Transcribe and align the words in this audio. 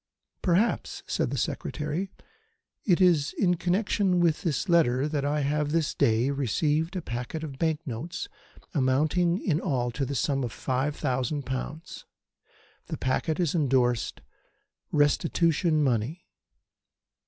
"Perhaps," 0.41 1.03
said 1.05 1.29
the 1.29 1.37
Secretary, 1.37 2.09
"it 2.85 2.99
is 2.99 3.33
in 3.37 3.53
connection 3.53 4.19
with 4.19 4.41
this 4.41 4.67
letter 4.67 5.07
that 5.07 5.23
I 5.23 5.41
have 5.41 5.69
this 5.69 5.93
day 5.93 6.31
received 6.31 6.95
a 6.95 7.03
packet 7.03 7.43
of 7.43 7.59
bank 7.59 7.81
notes 7.85 8.27
amounting 8.73 9.37
in 9.39 9.61
all 9.61 9.91
to 9.91 10.03
the 10.03 10.15
sum 10.15 10.43
of 10.43 10.51
five 10.51 10.95
thousand 10.95 11.45
pounds. 11.45 12.05
The 12.87 12.97
packet 12.97 13.39
is 13.39 13.53
endorsed 13.53 14.21
'Restitution 14.91 15.83
money.'" 15.83 16.25